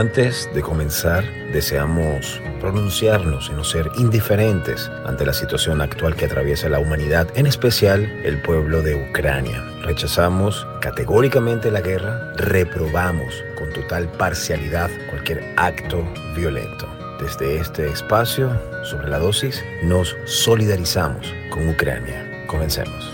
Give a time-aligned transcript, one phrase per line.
[0.00, 6.70] Antes de comenzar, deseamos pronunciarnos y no ser indiferentes ante la situación actual que atraviesa
[6.70, 9.62] la humanidad, en especial el pueblo de Ucrania.
[9.82, 16.02] Rechazamos categóricamente la guerra, reprobamos con total parcialidad cualquier acto
[16.34, 16.88] violento.
[17.20, 22.46] Desde este espacio sobre la dosis nos solidarizamos con Ucrania.
[22.46, 23.12] Comencemos.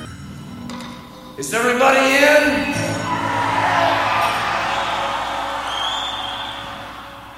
[1.36, 2.85] Is everybody in?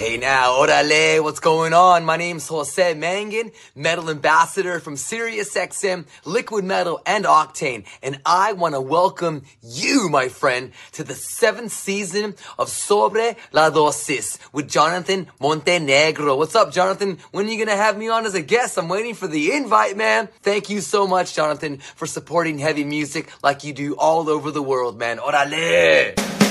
[0.00, 2.06] Hey now, orale, what's going on?
[2.06, 8.74] My name's Jose Mangan, metal ambassador from SiriusXM, Liquid Metal, and Octane, and I want
[8.74, 15.26] to welcome you, my friend, to the seventh season of Sobre la Dosis with Jonathan
[15.38, 16.34] Montenegro.
[16.34, 17.18] What's up, Jonathan?
[17.32, 18.78] When are you gonna have me on as a guest?
[18.78, 20.30] I'm waiting for the invite, man.
[20.40, 24.62] Thank you so much, Jonathan, for supporting heavy music like you do all over the
[24.62, 25.18] world, man.
[25.18, 26.49] Orale!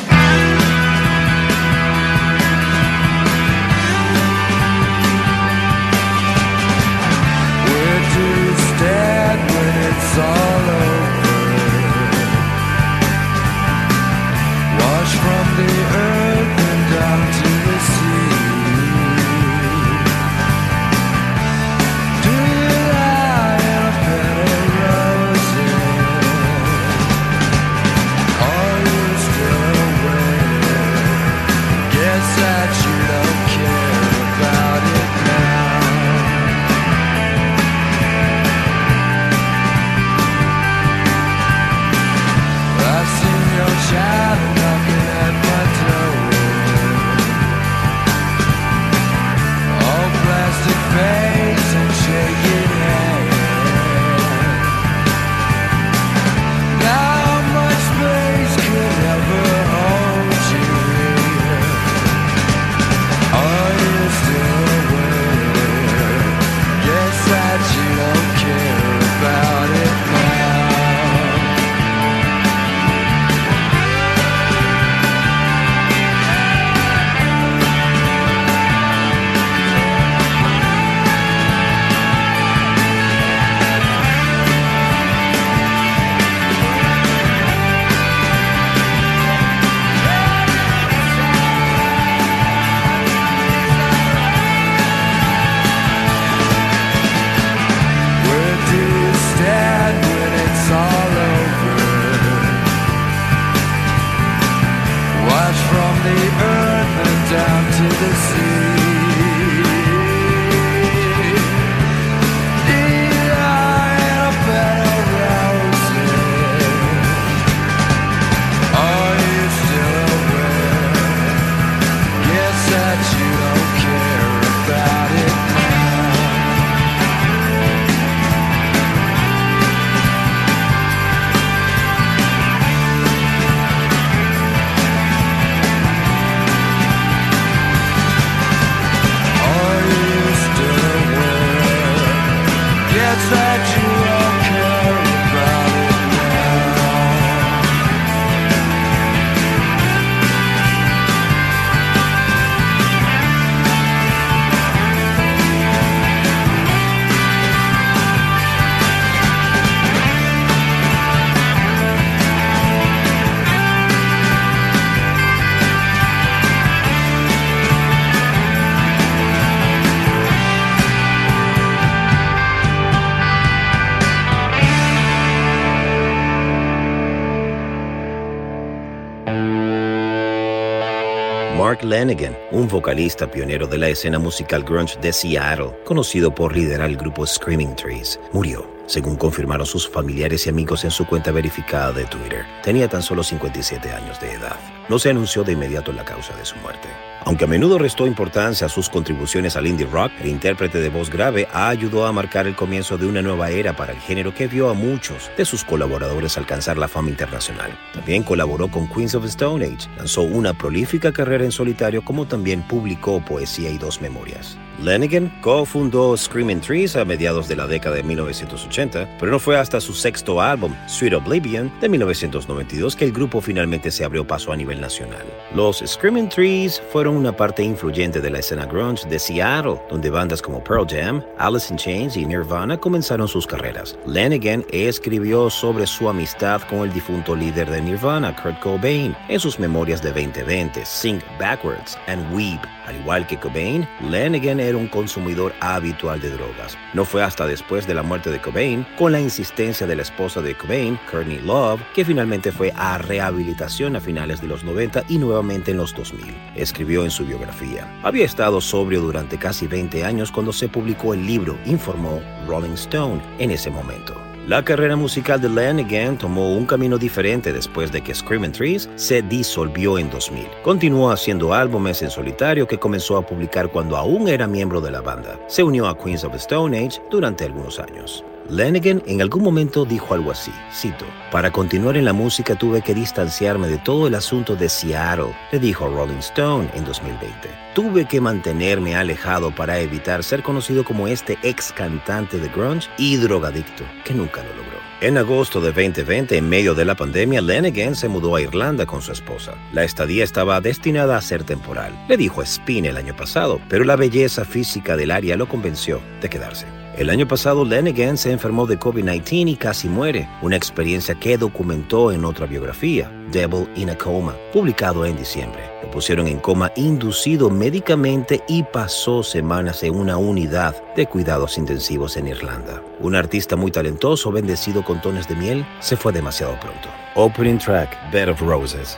[181.84, 186.98] Lanigan, un vocalista pionero de la escena musical grunge de Seattle, conocido por liderar el
[186.98, 192.06] grupo Screaming Trees, murió, según confirmaron sus familiares y amigos en su cuenta verificada de
[192.06, 192.46] Twitter.
[192.64, 194.79] Tenía tan solo 57 años de edad.
[194.90, 196.90] No se anunció de inmediato la causa de su muerte.
[197.26, 201.12] Aunque a menudo restó importancia a sus contribuciones al indie rock, el intérprete de voz
[201.12, 204.70] grave ayudó a marcar el comienzo de una nueva era para el género que vio
[204.70, 207.78] a muchos de sus colaboradores alcanzar la fama internacional.
[207.94, 212.64] También colaboró con Queens of Stone Age, lanzó una prolífica carrera en solitario como también
[212.68, 214.58] publicó poesía y dos memorias.
[214.82, 219.82] Lanigan cofundó Screaming Trees a mediados de la década de 1980, pero no fue hasta
[219.82, 224.56] su sexto álbum, Sweet Oblivion, de 1992 que el grupo finalmente se abrió paso a
[224.56, 225.26] nivel nacional.
[225.54, 230.42] Los Screaming Trees fueron una parte influyente de la escena grunge de Seattle, donde bandas
[230.42, 233.98] como Pearl Jam, Alice in Chains y Nirvana comenzaron sus carreras.
[234.06, 239.60] Lanigan escribió sobre su amistad con el difunto líder de Nirvana, Kurt Cobain, en sus
[239.60, 242.60] memorias de 2020, Sing Backwards and Weep.
[242.86, 246.76] Al igual que Cobain, Lanigan era un consumidor habitual de drogas.
[246.94, 250.42] No fue hasta después de la muerte de Cobain, con la insistencia de la esposa
[250.42, 255.18] de Cobain, Courtney Love, que finalmente fue a rehabilitación a finales de los 90 y
[255.18, 256.36] nuevamente en los 2000.
[256.56, 258.00] Escribió en su biografía.
[258.04, 263.22] Había estado sobrio durante casi 20 años cuando se publicó el libro, informó Rolling Stone
[263.40, 264.16] en ese momento.
[264.50, 269.22] La carrera musical de Lanigan tomó un camino diferente después de que Screaming Trees se
[269.22, 270.48] disolvió en 2000.
[270.64, 275.02] Continuó haciendo álbumes en solitario que comenzó a publicar cuando aún era miembro de la
[275.02, 275.40] banda.
[275.48, 278.24] Se unió a Queens of the Stone Age durante algunos años.
[278.50, 282.96] Lanigan en algún momento dijo algo así, cito, Para continuar en la música tuve que
[282.96, 287.50] distanciarme de todo el asunto de Seattle, le dijo Rolling Stone en 2020.
[287.76, 293.18] Tuve que mantenerme alejado para evitar ser conocido como este ex cantante de grunge y
[293.18, 294.80] drogadicto, que nunca lo logró.
[295.02, 299.02] En agosto de 2020, en medio de la pandemia, Lanigan se mudó a Irlanda con
[299.02, 299.54] su esposa.
[299.72, 303.96] La estadía estaba destinada a ser temporal, le dijo Spin el año pasado, pero la
[303.96, 306.66] belleza física del área lo convenció de quedarse.
[306.98, 312.12] El año pasado, Lanigan se enfermó de COVID-19 y casi muere, una experiencia que documentó
[312.12, 315.62] en otra biografía, Devil in a Coma, publicado en diciembre.
[315.84, 322.18] Lo pusieron en coma inducido médicamente y pasó semanas en una unidad de cuidados intensivos
[322.18, 322.82] en Irlanda.
[323.00, 326.90] Un artista muy talentoso, bendecido con tones de miel, se fue demasiado pronto.
[327.16, 328.98] Opening track, Bed of Roses.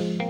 [0.00, 0.29] Hey,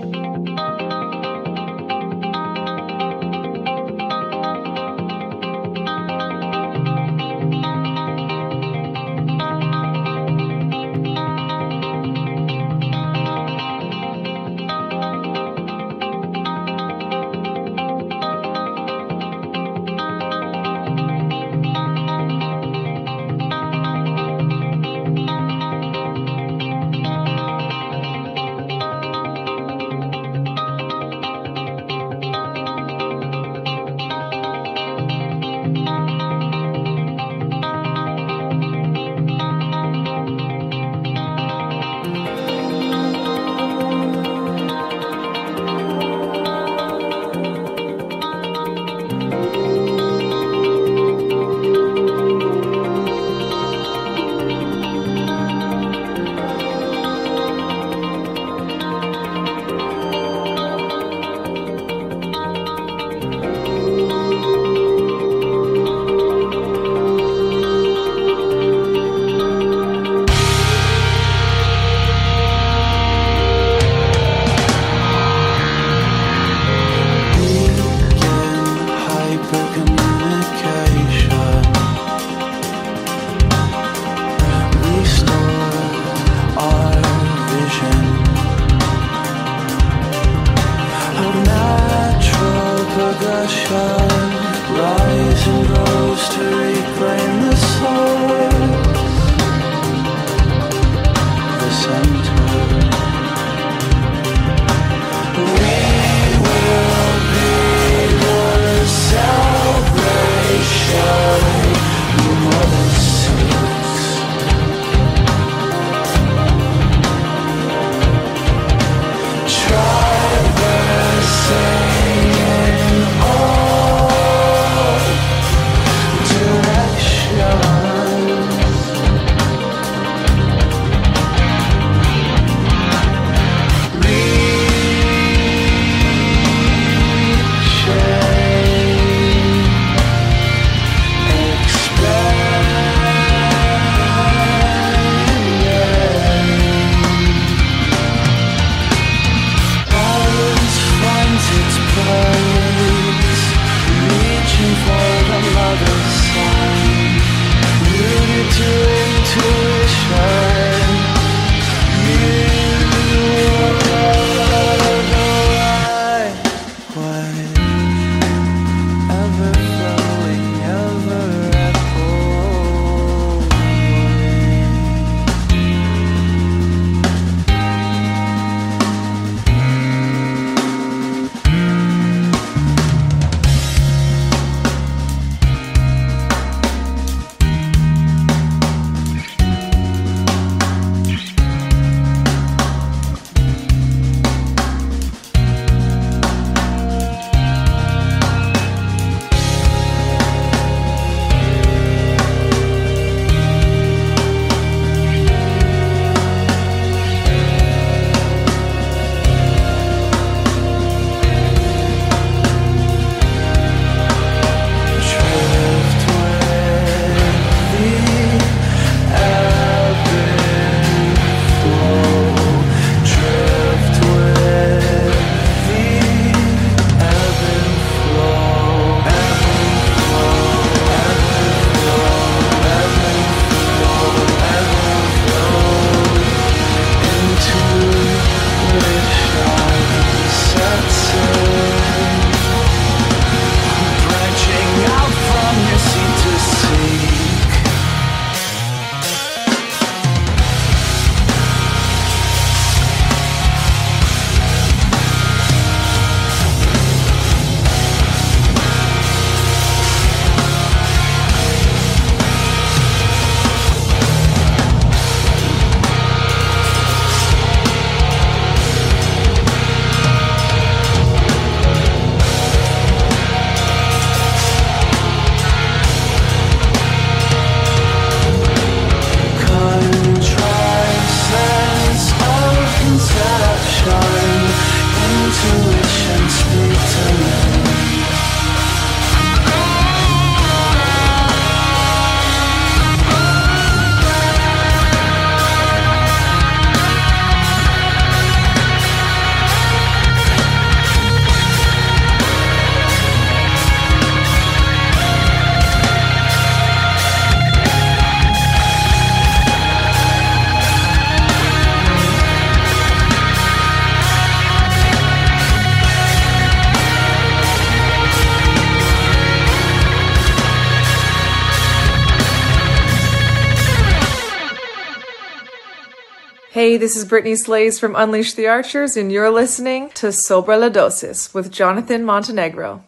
[326.81, 331.31] this is Brittany Slays from Unleash the Archers, and you're listening to Sobre la Dosis
[331.31, 332.81] with Jonathan Montenegro.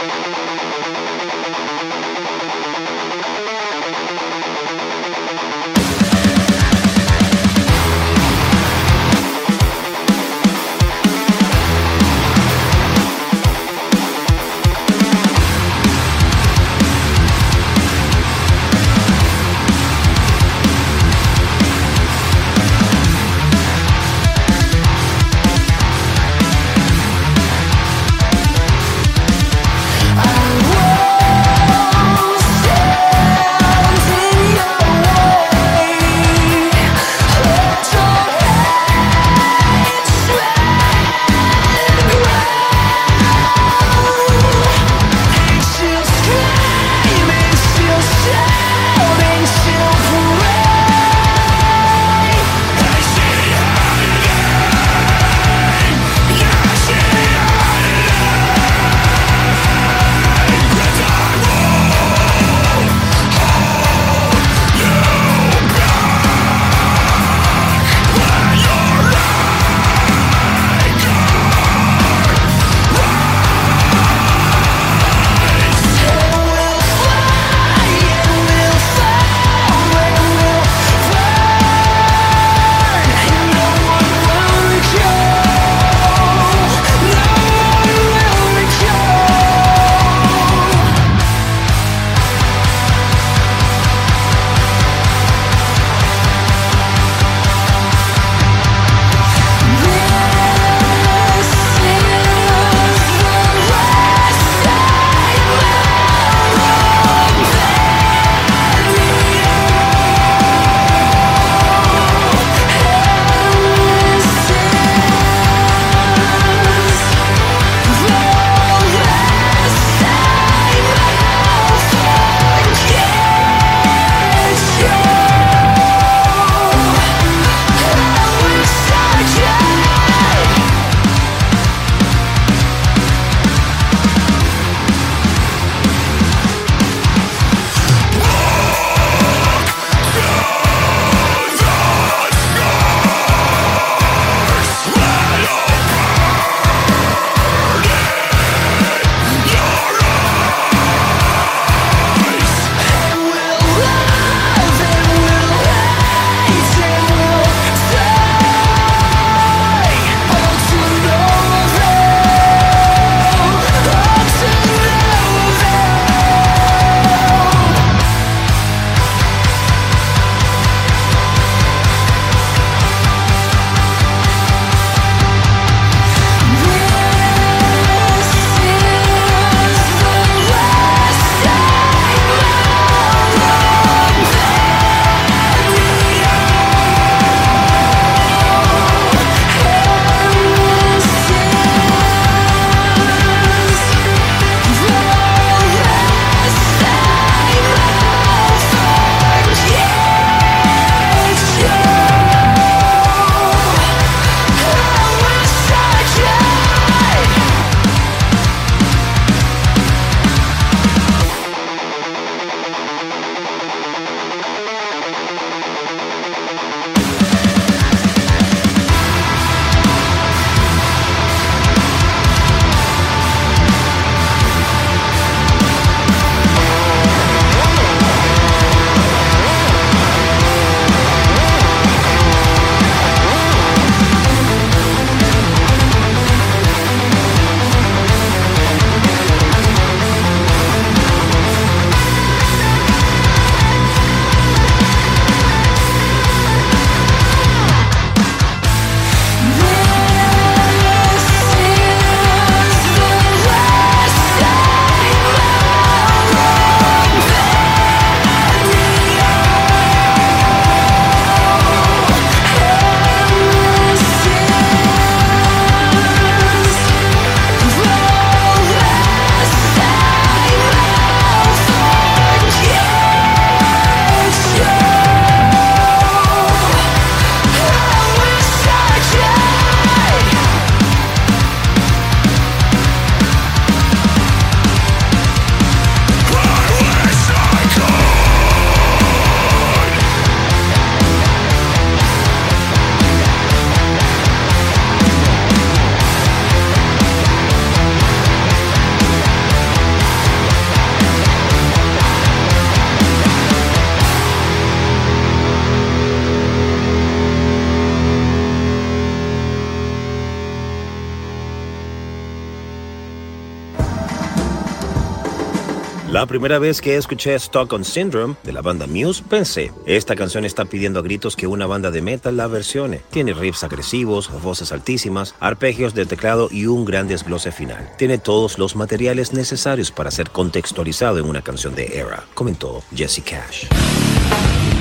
[316.43, 320.99] Primera vez que escuché Stockholm Syndrome de la banda Muse, pensé, esta canción está pidiendo
[320.99, 322.99] a gritos que una banda de metal la versione.
[323.11, 327.89] Tiene riffs agresivos, voces altísimas, arpegios de teclado y un gran desglose final.
[327.97, 333.23] Tiene todos los materiales necesarios para ser contextualizado en una canción de Era, comentó Jesse
[333.23, 333.67] Cash.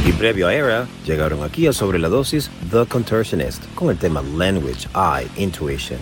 [0.04, 4.20] Y previo a Era, llegaron aquí a Sobre la Dosis The Contortionist con el tema
[4.20, 6.00] Language, I, Intuition.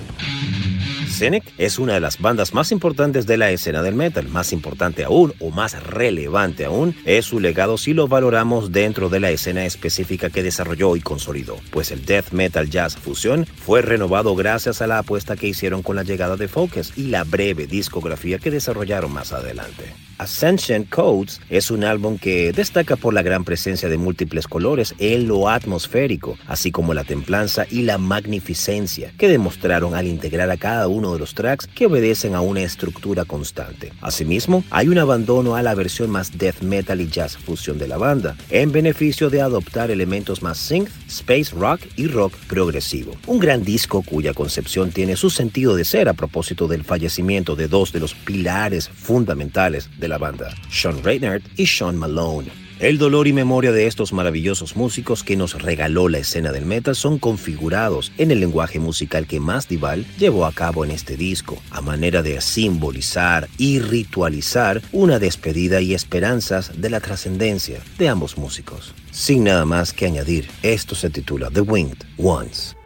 [1.10, 4.28] Cynic es una de las bandas más importantes de la escena del metal.
[4.28, 9.20] Más importante aún, o más relevante aún, es su legado si lo valoramos dentro de
[9.20, 11.56] la escena específica que desarrolló y consolidó.
[11.70, 15.96] Pues el death metal jazz fusión fue renovado gracias a la apuesta que hicieron con
[15.96, 20.09] la llegada de Focus y la breve discografía que desarrollaron más adelante.
[20.20, 25.26] Ascension Codes es un álbum que destaca por la gran presencia de múltiples colores en
[25.26, 30.88] lo atmosférico, así como la templanza y la magnificencia que demostraron al integrar a cada
[30.88, 33.94] uno de los tracks que obedecen a una estructura constante.
[34.02, 37.96] Asimismo, hay un abandono a la versión más death metal y jazz fusión de la
[37.96, 43.16] banda, en beneficio de adoptar elementos más synth, space rock y rock progresivo.
[43.26, 47.68] Un gran disco cuya concepción tiene su sentido de ser a propósito del fallecimiento de
[47.68, 52.50] dos de los pilares fundamentales de la banda, Sean Reinhardt y Sean Malone.
[52.80, 56.96] El dolor y memoria de estos maravillosos músicos que nos regaló la escena del metal
[56.96, 61.82] son configurados en el lenguaje musical que Masdival llevó a cabo en este disco, a
[61.82, 68.94] manera de simbolizar y ritualizar una despedida y esperanzas de la trascendencia de ambos músicos.
[69.10, 72.76] Sin nada más que añadir, esto se titula The Winged Ones.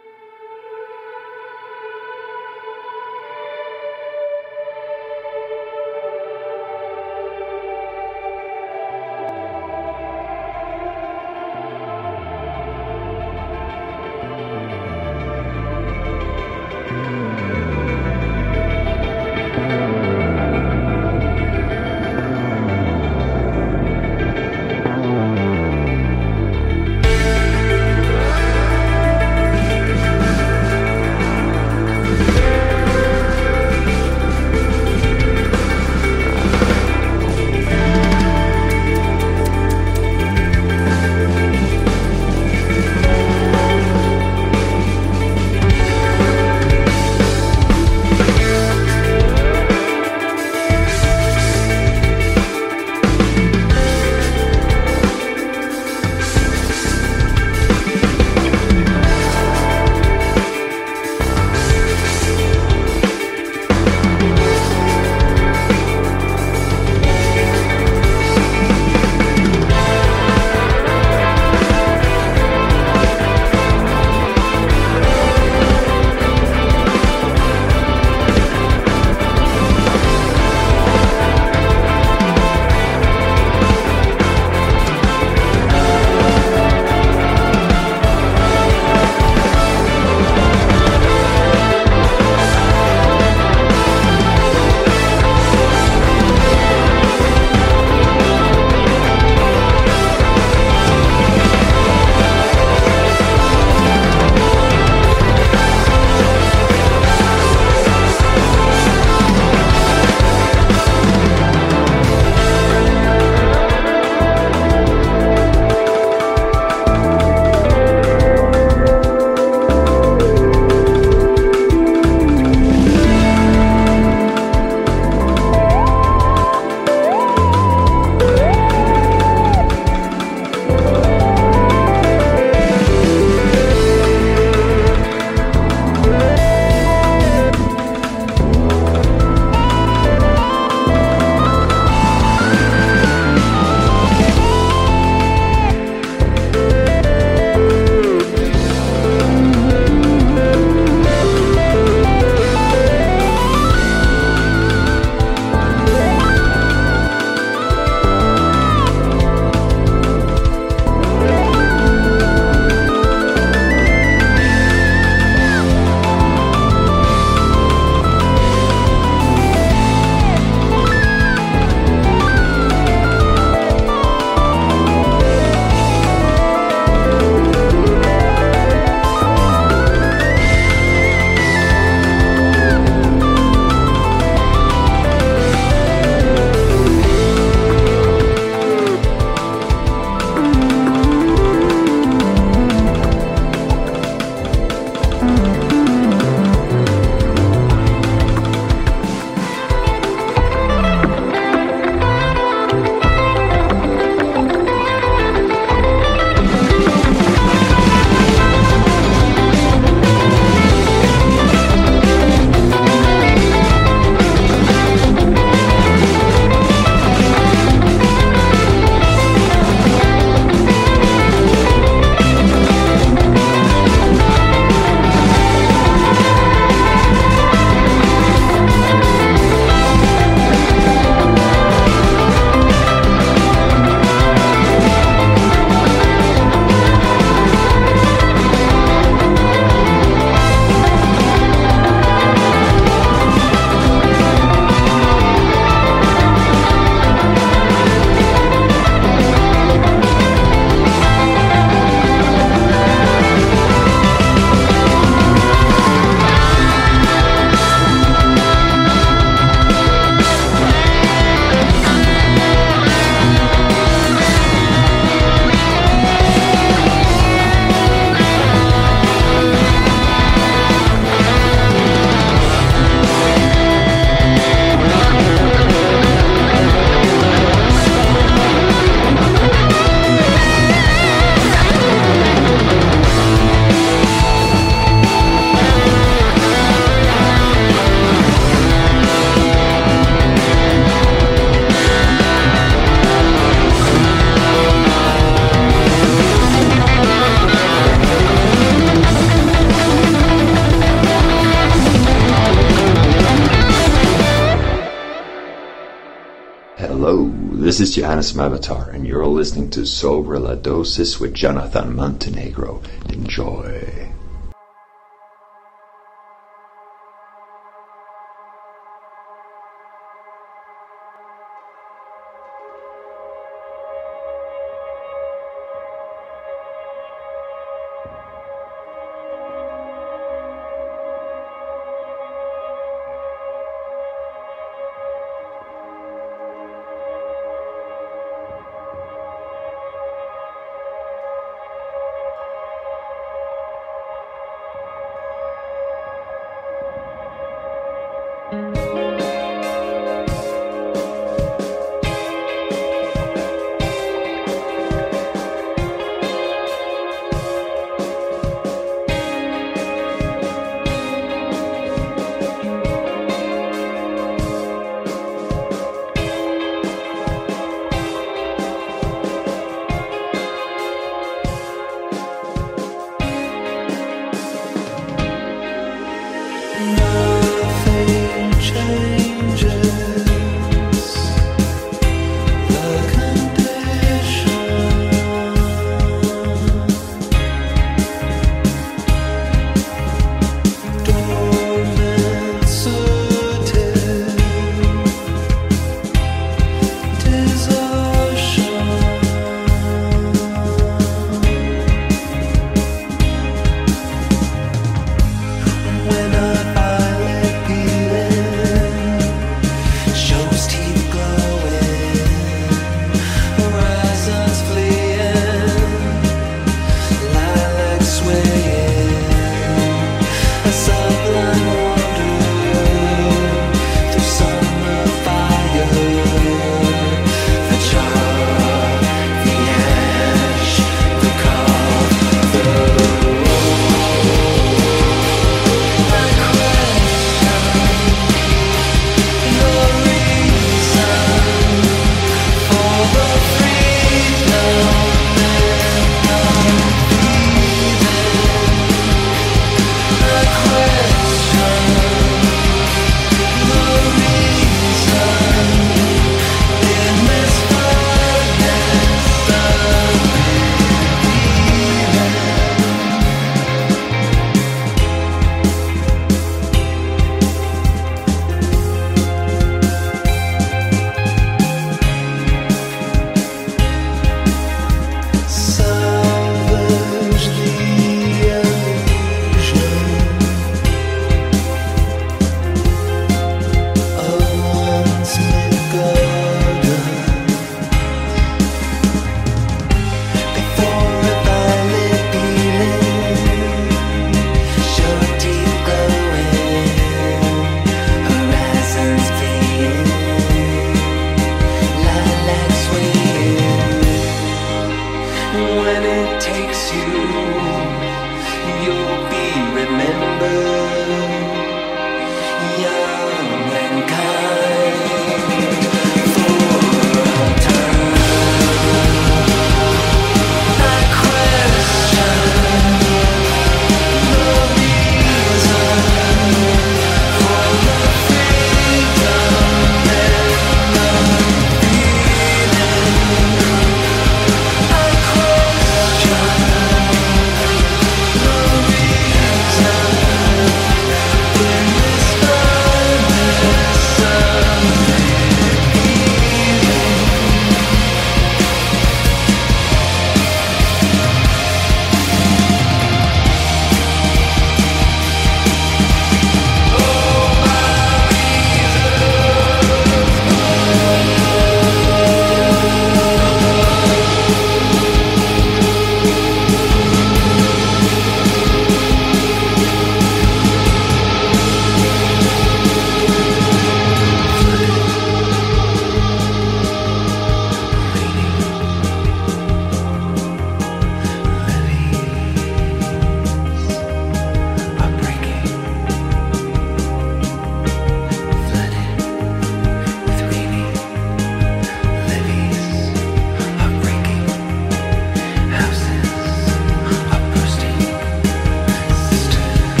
[307.77, 312.44] This is Johannes Mavatar, and you're all listening to Sobre la Dosis with Jonathan Montenegro.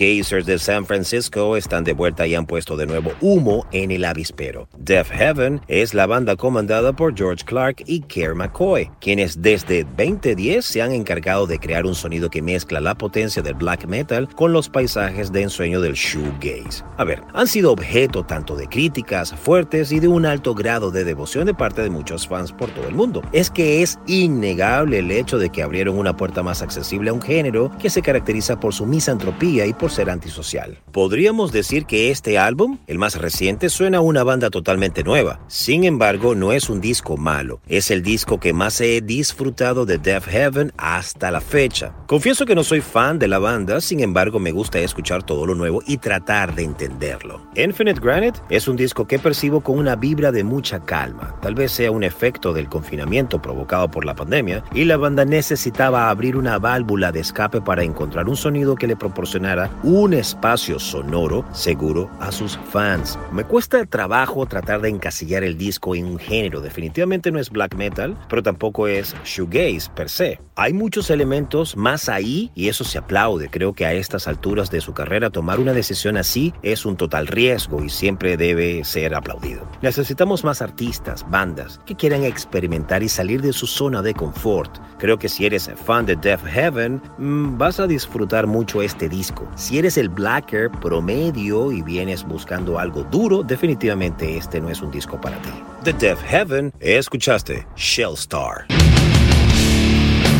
[0.00, 4.06] Gazers de San Francisco están de vuelta y han puesto de nuevo humo en el
[4.06, 4.69] avispero.
[4.90, 10.64] Deaf Heaven es la banda comandada por George Clark y Kerr McCoy, quienes desde 2010
[10.64, 14.52] se han encargado de crear un sonido que mezcla la potencia del black metal con
[14.52, 16.82] los paisajes de ensueño del shoegaze.
[16.96, 21.04] A ver, han sido objeto tanto de críticas fuertes y de un alto grado de
[21.04, 23.22] devoción de parte de muchos fans por todo el mundo.
[23.30, 27.22] Es que es innegable el hecho de que abrieron una puerta más accesible a un
[27.22, 30.78] género que se caracteriza por su misantropía y por ser antisocial.
[30.90, 35.40] Podríamos decir que este álbum, el más reciente, suena a una banda totalmente nueva.
[35.46, 37.60] Sin embargo, no es un disco malo.
[37.68, 41.92] Es el disco que más he disfrutado de Death Heaven hasta la fecha.
[42.06, 45.54] Confieso que no soy fan de la banda, sin embargo me gusta escuchar todo lo
[45.54, 47.46] nuevo y tratar de entenderlo.
[47.56, 51.36] Infinite Granite es un disco que percibo con una vibra de mucha calma.
[51.42, 56.08] Tal vez sea un efecto del confinamiento provocado por la pandemia y la banda necesitaba
[56.08, 61.44] abrir una válvula de escape para encontrar un sonido que le proporcionara un espacio sonoro
[61.52, 63.18] seguro a sus fans.
[63.30, 66.60] Me cuesta trabajo tratar de encasillar el disco en un género.
[66.60, 70.40] Definitivamente no es black metal, pero tampoco es shoegaze per se.
[70.56, 73.48] Hay muchos elementos más ahí y eso se aplaude.
[73.48, 77.26] Creo que a estas alturas de su carrera tomar una decisión así es un total
[77.26, 79.66] riesgo y siempre debe ser aplaudido.
[79.82, 84.78] Necesitamos más artistas, bandas que quieran experimentar y salir de su zona de confort.
[84.98, 89.48] Creo que si eres fan de Death Heaven, mm, vas a disfrutar mucho este disco.
[89.54, 94.90] Si eres el blacker promedio y vienes buscando algo duro, definitivamente este no es un
[94.90, 95.50] disco para ti.
[95.84, 98.66] The Death Heaven, escuchaste Shell Star.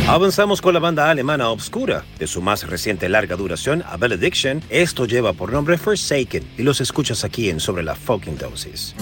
[0.07, 2.03] Avanzamos con la banda alemana Obscura.
[2.19, 6.81] De su más reciente larga duración, A Benediction, esto lleva por nombre Forsaken y los
[6.81, 8.95] escuchas aquí en Sobre la Fucking Dosis.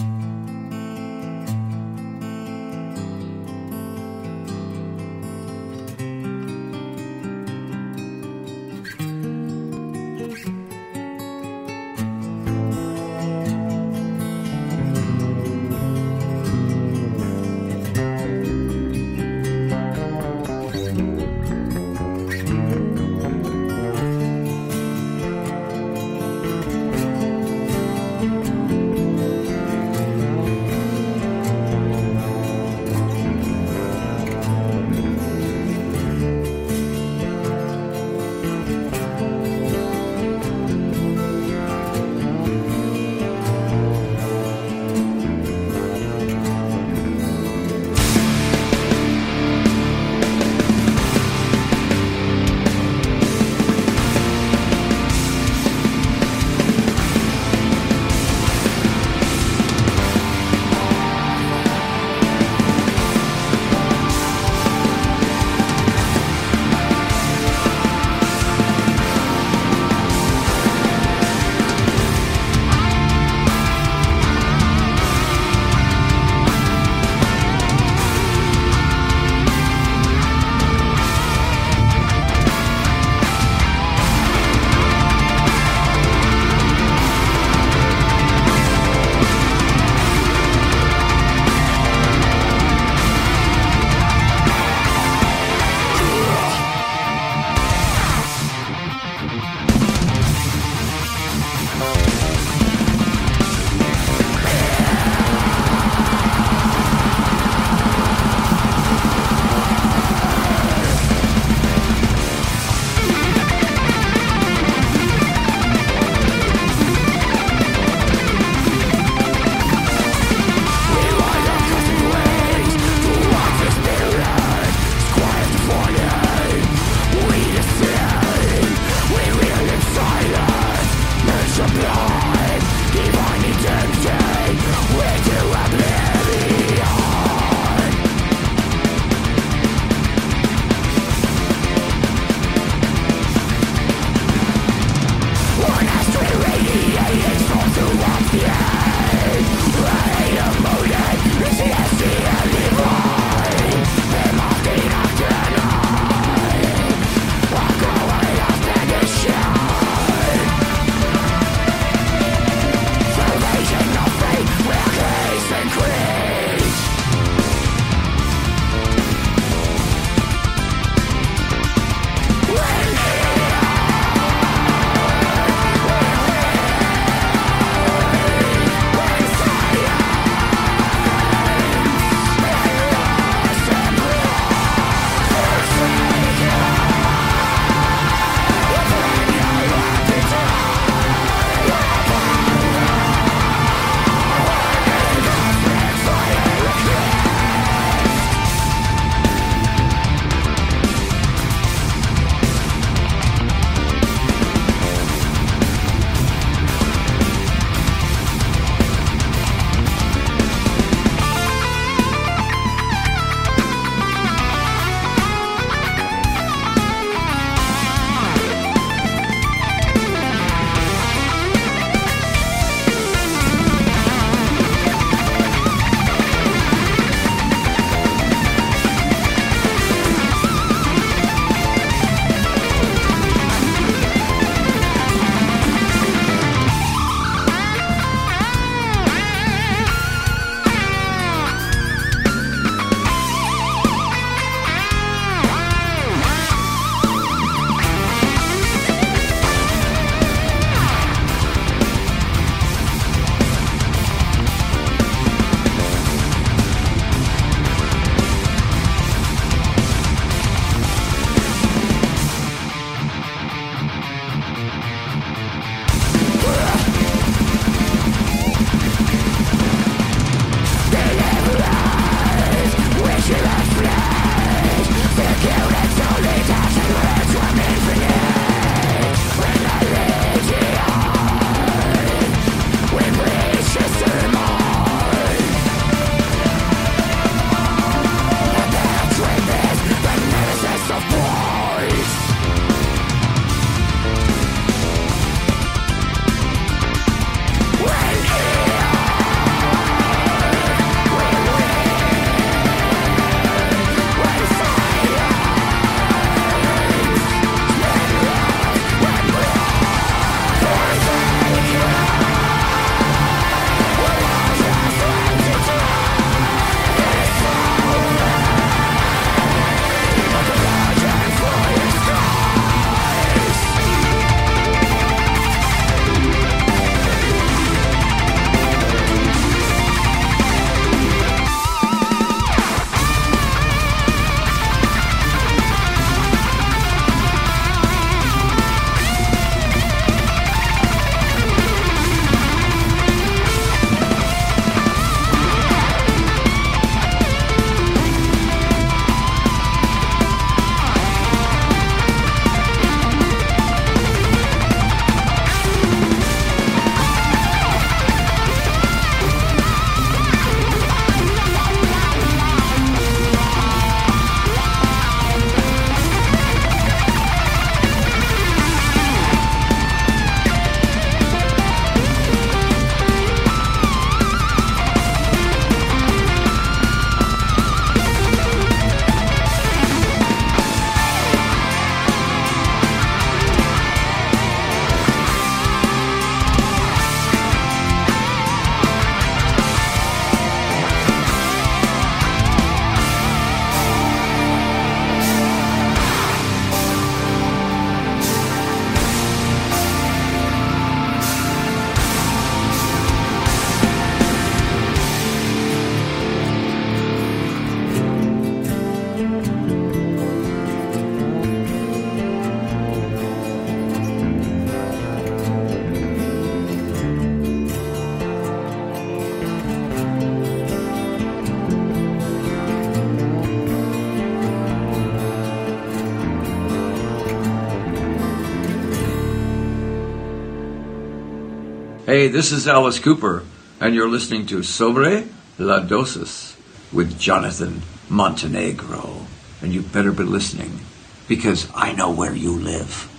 [432.19, 433.45] Hey, this is Alice Cooper,
[433.79, 435.23] and you're listening to Sobre
[435.57, 436.53] la Dosis
[436.91, 439.25] with Jonathan Montenegro.
[439.61, 440.81] And you better be listening,
[441.29, 443.09] because I know where you live.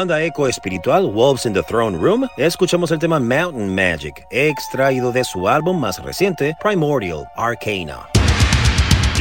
[0.00, 5.24] Banda eco espiritual Wolves in the Throne Room, escuchamos el tema Mountain Magic, extraído de
[5.24, 8.19] su álbum más reciente, Primordial Arcana.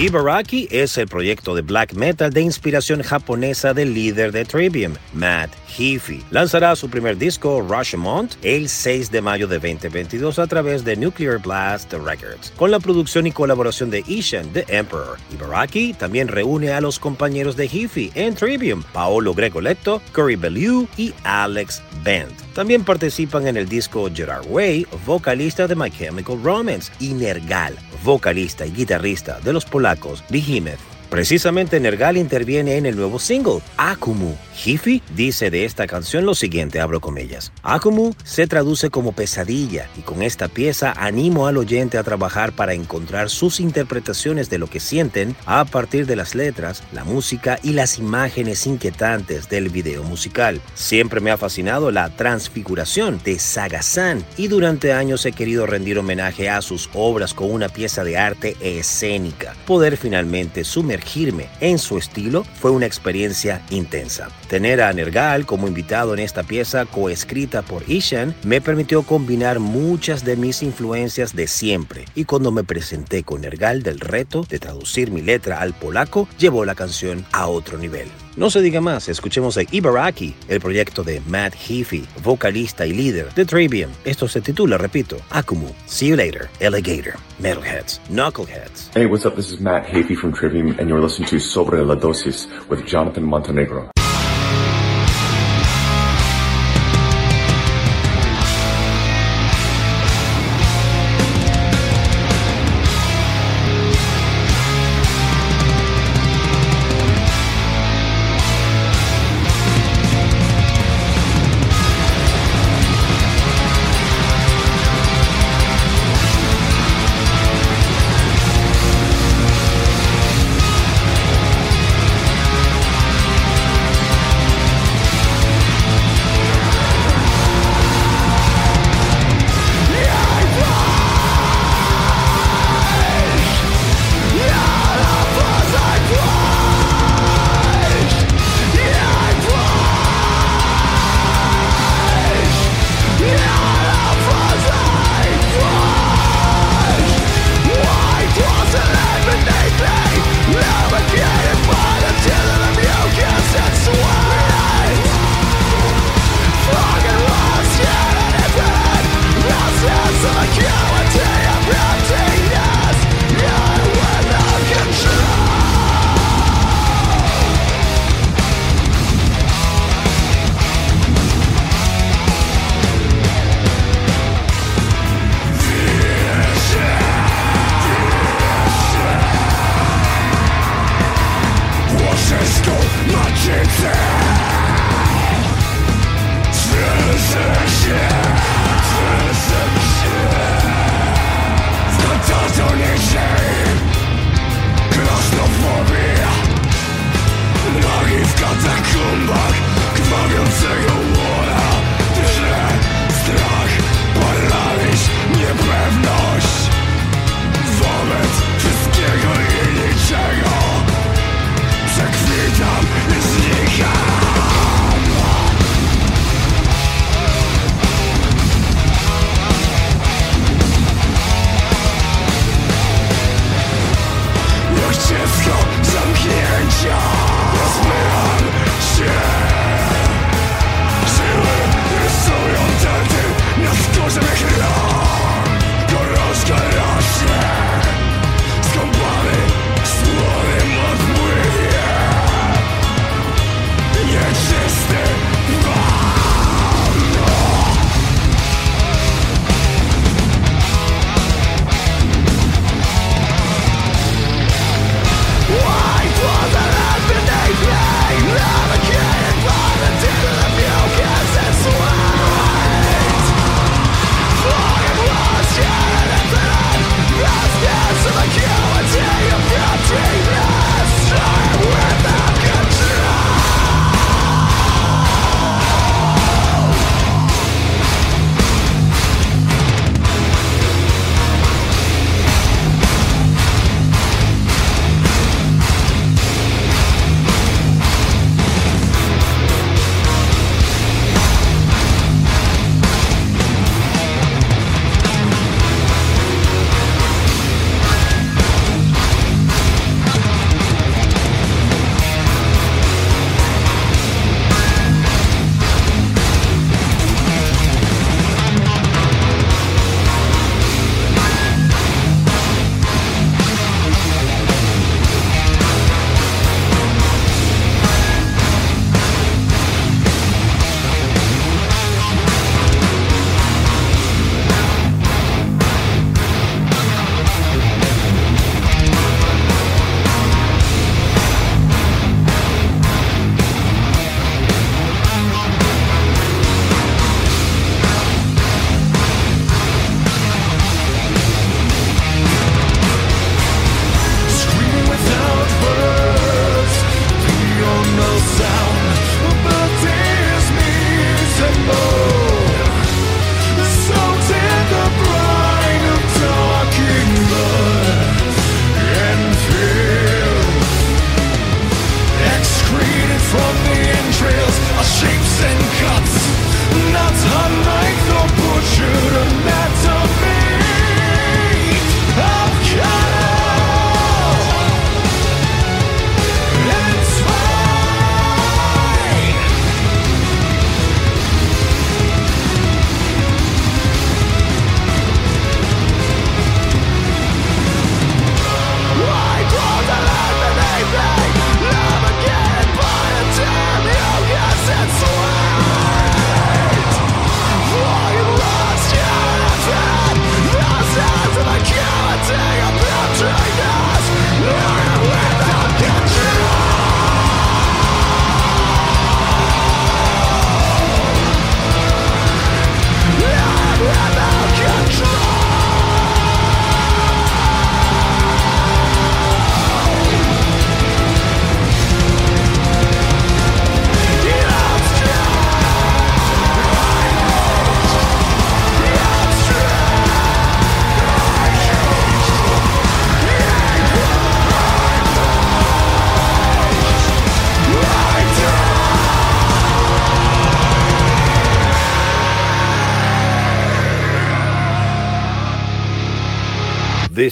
[0.01, 5.49] Ibaraki es el proyecto de black metal de inspiración japonesa del líder de Trivium, Matt
[5.77, 6.23] Heafy.
[6.31, 11.39] Lanzará su primer disco, Rashomon, el 6 de mayo de 2022 a través de Nuclear
[11.39, 15.17] Blast Records, con la producción y colaboración de Ishan, The Emperor.
[15.33, 21.13] Ibaraki también reúne a los compañeros de Heafy en Trivium, Paolo Gregoletto, Curry Bellew y
[21.25, 22.48] Alex Bent.
[22.59, 28.65] También participan en el disco Gerard Way, vocalista de My Chemical Romance, y Nergal, vocalista
[28.65, 30.88] y guitarrista de los polacos Behemoth.
[31.09, 34.35] Precisamente Nergal interviene en el nuevo single, Akumu.
[34.63, 37.51] Hifi dice de esta canción lo siguiente, abro comillas.
[37.63, 42.73] Akumu se traduce como pesadilla y con esta pieza animo al oyente a trabajar para
[42.73, 47.71] encontrar sus interpretaciones de lo que sienten a partir de las letras, la música y
[47.71, 50.61] las imágenes inquietantes del video musical.
[50.75, 56.49] Siempre me ha fascinado la transfiguración de Saga-san y durante años he querido rendir homenaje
[56.49, 59.55] a sus obras con una pieza de arte escénica.
[59.65, 60.63] Poder finalmente
[60.99, 64.29] sumergirme en su estilo fue una experiencia intensa.
[64.47, 70.25] Tener a Nergal como invitado en esta pieza coescrita por Ishan me permitió combinar muchas
[70.25, 75.11] de mis influencias de siempre y cuando me presenté con Nergal del reto de traducir
[75.11, 78.09] mi letra al polaco, llevó la canción a otro nivel.
[78.39, 83.33] No se diga más, escuchemos a Ibaraki, el proyecto de Matt Heafy, vocalista y líder
[83.33, 83.91] de Trivium.
[84.05, 85.67] Esto se titula, repito, Akumu.
[85.87, 88.91] See you later, Alligator, Metalheads, Knuckleheads.
[88.93, 89.35] Hey, what's up?
[89.35, 93.25] This is Matt Hafey from Trivium, and you're listening to Sobre la Dosis with Jonathan
[93.25, 93.89] Montenegro.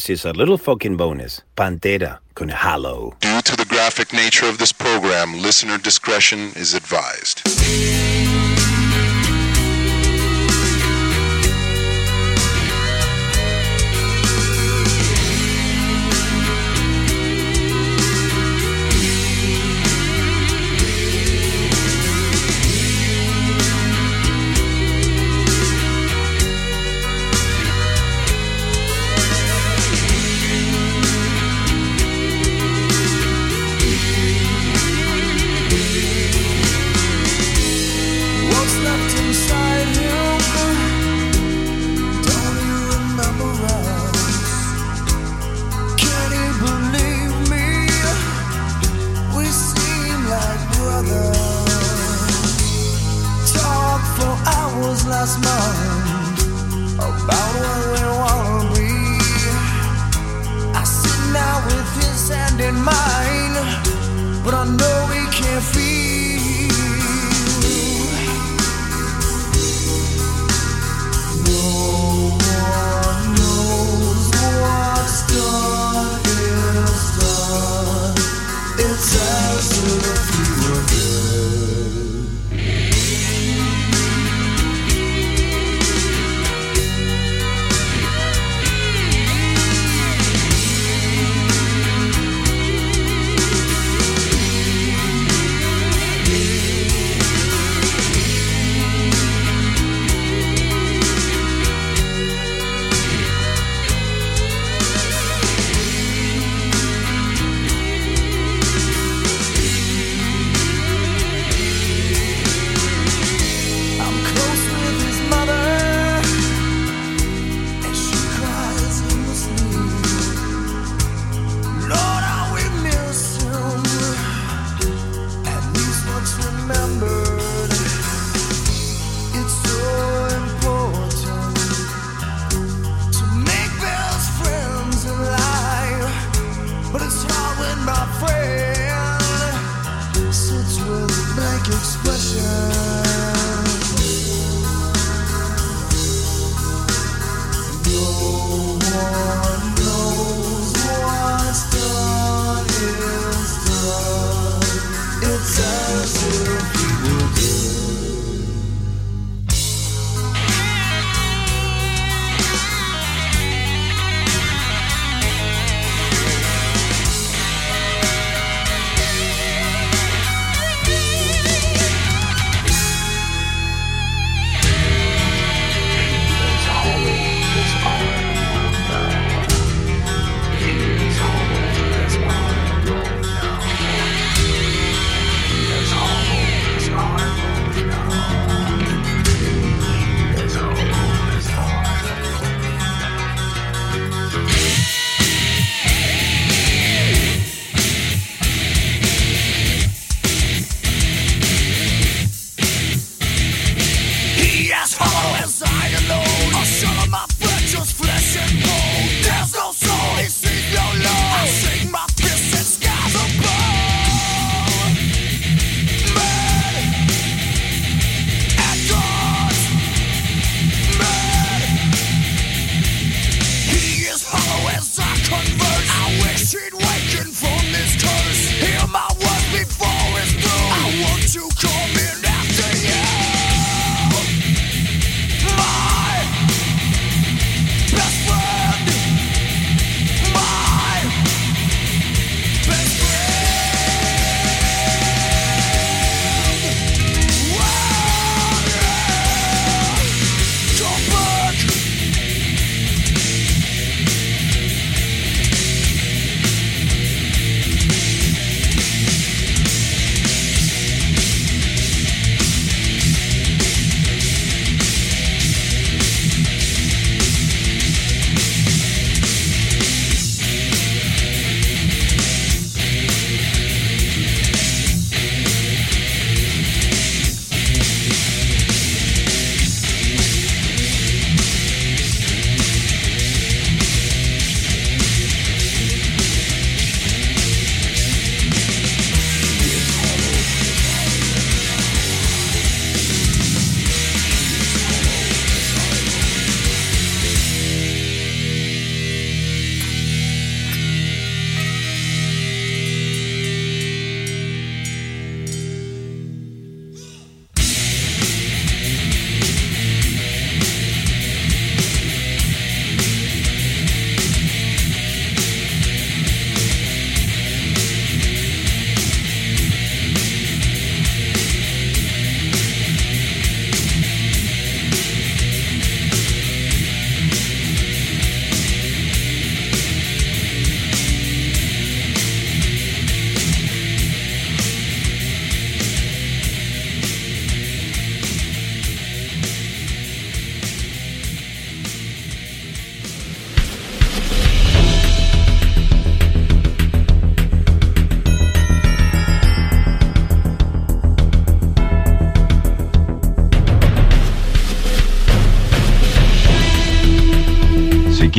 [0.09, 1.41] Is a little fucking bonus.
[1.57, 3.13] Pantera con halo.
[3.19, 7.41] Due to the graphic nature of this program, listener discretion is advised.